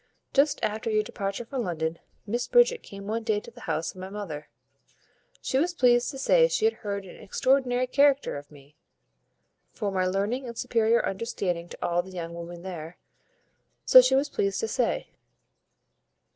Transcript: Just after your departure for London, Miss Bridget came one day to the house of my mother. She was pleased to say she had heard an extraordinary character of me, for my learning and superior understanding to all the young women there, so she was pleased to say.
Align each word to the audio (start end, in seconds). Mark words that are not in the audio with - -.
Just 0.33 0.59
after 0.63 0.89
your 0.89 1.03
departure 1.03 1.45
for 1.45 1.59
London, 1.59 1.99
Miss 2.25 2.47
Bridget 2.47 2.81
came 2.81 3.05
one 3.05 3.21
day 3.21 3.39
to 3.39 3.51
the 3.51 3.59
house 3.69 3.91
of 3.93 4.01
my 4.01 4.09
mother. 4.09 4.49
She 5.43 5.59
was 5.59 5.75
pleased 5.75 6.09
to 6.09 6.17
say 6.17 6.47
she 6.47 6.65
had 6.65 6.73
heard 6.81 7.05
an 7.05 7.17
extraordinary 7.17 7.85
character 7.85 8.35
of 8.35 8.49
me, 8.49 8.75
for 9.71 9.91
my 9.91 10.07
learning 10.07 10.47
and 10.47 10.57
superior 10.57 11.05
understanding 11.05 11.69
to 11.69 11.85
all 11.85 12.01
the 12.01 12.09
young 12.09 12.33
women 12.33 12.63
there, 12.63 12.97
so 13.85 14.01
she 14.01 14.15
was 14.15 14.27
pleased 14.27 14.59
to 14.61 14.67
say. 14.67 15.09